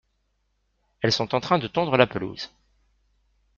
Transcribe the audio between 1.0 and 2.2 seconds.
Elles sont en train de tondre la